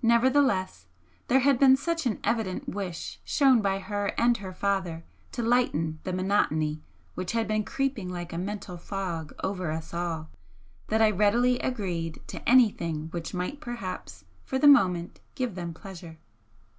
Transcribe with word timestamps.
Nevertheless, 0.00 0.86
there 1.26 1.40
had 1.40 1.58
been 1.58 1.76
such 1.76 2.06
an 2.06 2.20
evident 2.24 2.70
wish 2.70 3.20
shown 3.22 3.60
by 3.60 3.80
her 3.80 4.14
and 4.16 4.34
her 4.38 4.54
father 4.54 5.04
to 5.32 5.42
lighten 5.42 5.98
the 6.04 6.12
monotony 6.14 6.80
which 7.14 7.32
had 7.32 7.46
been 7.46 7.64
creeping 7.66 8.08
like 8.08 8.32
a 8.32 8.38
mental 8.38 8.78
fog 8.78 9.34
over 9.44 9.70
us 9.70 9.92
all 9.92 10.30
that 10.86 11.02
I 11.02 11.10
readily 11.10 11.58
agreed 11.58 12.22
to 12.28 12.48
anything 12.48 13.08
which 13.10 13.34
might 13.34 13.60
perhaps 13.60 14.24
for 14.42 14.58
the 14.58 14.68
moment 14.68 15.20
give 15.34 15.54
them 15.54 15.74
pleasure. 15.74 16.16